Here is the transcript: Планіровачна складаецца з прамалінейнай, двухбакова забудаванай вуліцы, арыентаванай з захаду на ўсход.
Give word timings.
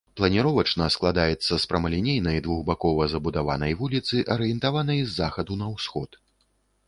Планіровачна 0.19 0.85
складаецца 0.93 1.53
з 1.63 1.69
прамалінейнай, 1.73 2.39
двухбакова 2.47 3.03
забудаванай 3.13 3.77
вуліцы, 3.81 4.23
арыентаванай 4.37 4.99
з 5.11 5.17
захаду 5.21 5.53
на 5.63 5.67
ўсход. 5.77 6.19